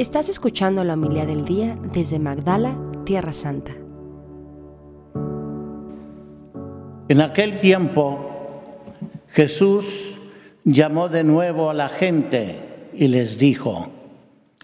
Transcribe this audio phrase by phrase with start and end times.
[0.00, 3.72] Estás escuchando la humildad del día desde Magdala, Tierra Santa.
[7.10, 8.64] En aquel tiempo
[9.28, 9.84] Jesús
[10.64, 13.90] llamó de nuevo a la gente y les dijo,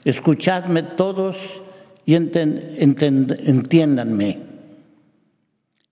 [0.06, 1.36] escuchadme todos
[2.06, 4.38] y entiéndanme.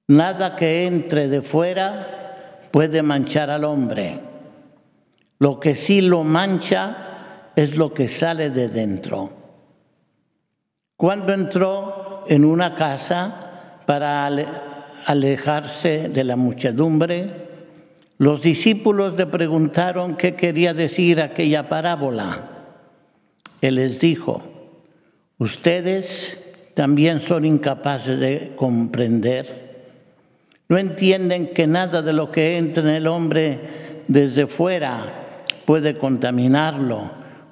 [0.09, 4.21] Nada que entre de fuera puede manchar al hombre.
[5.39, 7.11] Lo que sí lo mancha
[7.57, 9.31] es lo que sale de dentro.
[10.97, 14.27] Cuando entró en una casa para
[15.07, 17.45] alejarse de la muchedumbre,
[18.19, 22.51] los discípulos le preguntaron qué quería decir aquella parábola.
[23.61, 24.43] Él les dijo,
[25.39, 26.39] ustedes
[26.75, 29.65] también son incapaces de comprender.
[30.69, 37.24] No entienden que nada de lo que entra en el hombre desde fuera puede contaminarlo,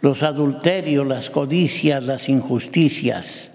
[0.00, 3.50] los adulterios, las codicias, las injusticias,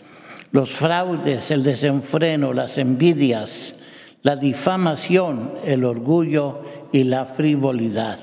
[0.51, 3.75] los fraudes, el desenfreno, las envidias,
[4.23, 8.19] la difamación, el orgullo y la frivolidad.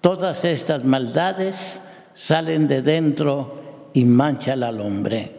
[0.00, 1.80] Todas estas maldades
[2.14, 5.32] salen de dentro y manchan al hombre.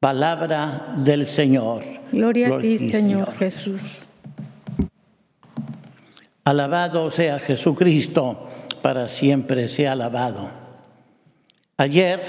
[0.00, 1.82] Palabra del Señor.
[2.12, 4.06] Gloria, a ti, Señor Jesús.
[6.44, 8.48] Alabado sea Jesucristo,
[8.84, 10.50] para siempre sea alabado.
[11.78, 12.20] Ayer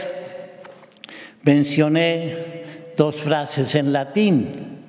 [1.44, 4.86] mencioné dos frases en latín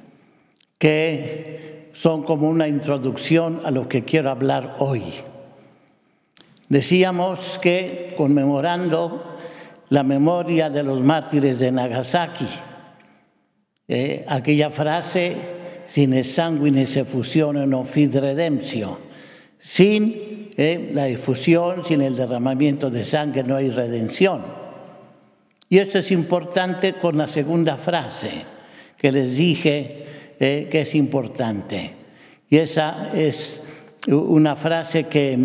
[0.78, 5.14] que son como una introducción a lo que quiero hablar hoy.
[6.68, 9.36] Decíamos que conmemorando
[9.88, 12.46] la memoria de los mártires de Nagasaki,
[13.88, 15.34] eh, aquella frase,
[15.88, 19.00] sin sanguine se fusione no fid redemptio,
[19.58, 20.25] sin
[20.56, 24.42] eh, la efusión, sin el derramamiento de sangre no hay redención.
[25.68, 28.30] Y eso es importante con la segunda frase
[28.96, 31.90] que les dije, eh, que es importante.
[32.48, 33.60] Y esa es
[34.08, 35.36] una frase que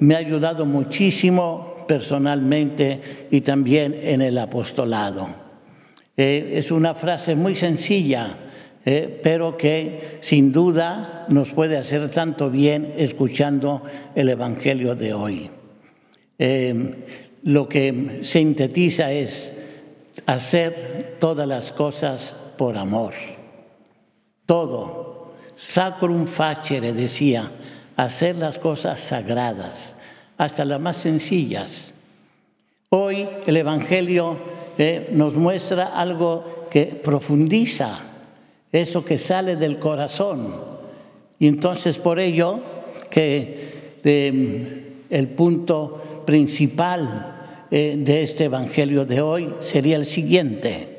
[0.00, 5.28] me ha ayudado muchísimo personalmente y también en el apostolado.
[6.16, 8.47] Eh, es una frase muy sencilla,
[8.84, 13.82] eh, pero que sin duda nos puede hacer tanto bien escuchando
[14.14, 15.50] el Evangelio de hoy.
[17.42, 19.52] lo que sintetiza es
[20.26, 23.14] hacer todas las cosas por amor
[24.48, 25.34] todo.
[25.56, 27.52] Sacrum facere, decía,
[27.96, 29.94] hacer las cosas sagradas,
[30.38, 31.92] hasta las más sencillas.
[32.88, 34.38] Hoy el Evangelio
[34.78, 38.00] eh, nos muestra algo que profundiza
[38.72, 40.54] eso que sale del corazón.
[41.38, 42.60] Y entonces por ello
[43.10, 50.98] que em, el punto principal eh, de este Evangelio de hoy sería el siguiente.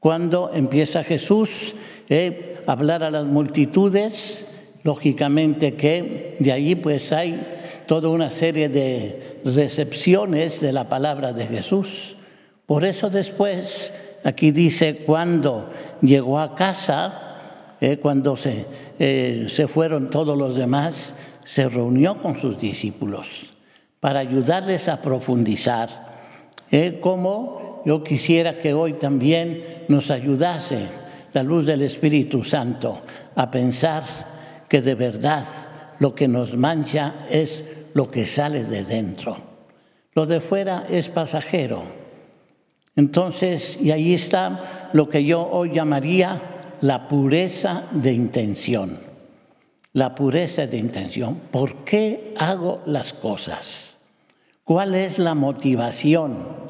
[0.00, 1.74] Cuando empieza Jesús
[2.08, 4.46] eh, hablar a las multitudes,
[4.82, 7.40] lógicamente que de allí pues hay
[7.86, 12.16] toda una serie de recepciones de la palabra de Jesús.
[12.66, 13.92] Por eso después,
[14.26, 15.70] aquí dice, cuando
[16.02, 18.66] llegó a casa, eh, cuando se,
[18.98, 21.14] eh, se fueron todos los demás,
[21.44, 23.28] se reunió con sus discípulos
[24.00, 26.06] para ayudarles a profundizar.
[26.72, 30.88] Eh, como yo quisiera que hoy también nos ayudase
[31.32, 33.02] la luz del Espíritu Santo
[33.36, 35.44] a pensar que de verdad
[36.00, 37.62] lo que nos mancha es
[37.94, 39.36] lo que sale de dentro.
[40.14, 42.05] Lo de fuera es pasajero.
[42.96, 46.40] Entonces, y ahí está lo que yo hoy llamaría
[46.80, 48.98] la pureza de intención.
[49.92, 51.40] La pureza de intención.
[51.50, 53.96] ¿Por qué hago las cosas?
[54.64, 56.66] ¿Cuál es la motivación?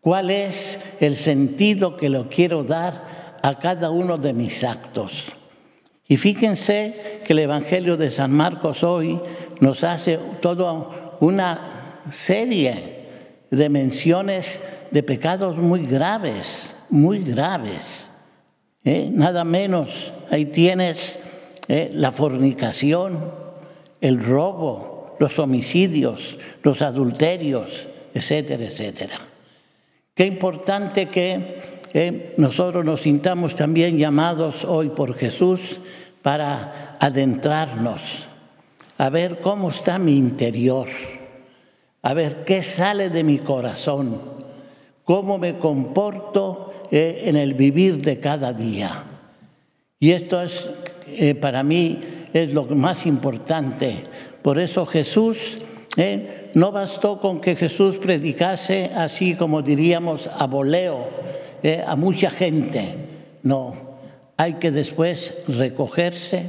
[0.00, 3.14] ¿Cuál es el sentido que lo quiero dar
[3.44, 5.26] a cada uno de mis actos.
[6.08, 9.20] Y fíjense que el Evangelio de San Marcos hoy
[9.60, 13.04] nos hace toda una serie
[13.50, 14.58] de menciones
[14.94, 18.08] de pecados muy graves, muy graves.
[18.84, 19.10] ¿eh?
[19.12, 21.18] Nada menos, ahí tienes
[21.66, 21.90] ¿eh?
[21.92, 23.32] la fornicación,
[24.00, 29.18] el robo, los homicidios, los adulterios, etcétera, etcétera.
[30.14, 35.80] Qué importante que eh, nosotros nos sintamos también llamados hoy por Jesús
[36.22, 38.28] para adentrarnos,
[38.96, 40.86] a ver cómo está mi interior,
[42.00, 44.33] a ver qué sale de mi corazón,
[45.04, 49.04] cómo me comporto eh, en el vivir de cada día.
[50.00, 50.68] Y esto es,
[51.06, 51.98] eh, para mí,
[52.32, 54.04] es lo más importante.
[54.42, 55.58] Por eso Jesús
[56.54, 61.08] no bastó con que Jesús predicase así como diríamos a voleo
[61.62, 62.94] eh, a mucha gente.
[63.42, 63.74] No,
[64.36, 66.46] hay que después recogerse,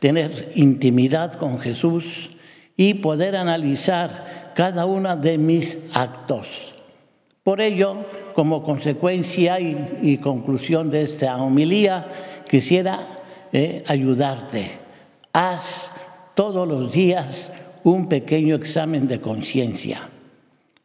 [0.00, 2.30] tener intimidad con Jesús
[2.76, 6.71] y poder analizar cada uno de mis actos.
[7.42, 7.96] Por ello,
[8.34, 12.06] como consecuencia y, conclusión de esta homilía,
[12.48, 13.22] quisiera
[13.52, 14.78] eh, ayudarte.
[15.32, 15.90] Haz
[16.34, 17.50] todos los días
[17.82, 20.08] un pequeño examen de conciencia.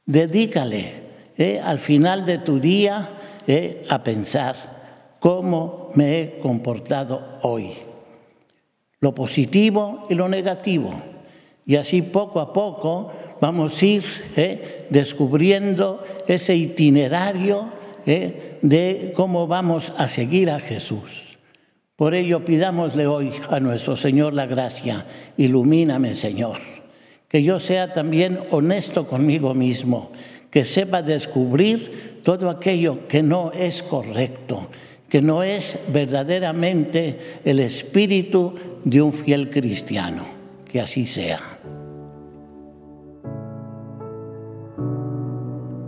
[0.06, 0.94] Dedícale
[1.38, 3.09] eh, al final de tu día
[3.45, 7.74] eh, a pensar cómo me he comportado hoy,
[9.00, 10.94] lo positivo y lo negativo.
[11.65, 13.12] Y así poco a poco
[13.42, 14.04] vamos a ir
[14.36, 21.38] eh, descubriendo ese itinerario de cómo vamos a seguir a Jesús.
[21.98, 25.06] Por ello pidámosle hoy a nuestro Señor la gracia,
[25.36, 26.78] ilumíname Señor
[27.28, 30.12] que yo sea también honesto conmigo mismo,
[30.50, 34.69] que sepa descubrir todo aquello que no es correcto,
[35.10, 40.38] que no es verdaderamente el espíritu de un fiel cristiano.
[40.69, 41.40] Que así sea.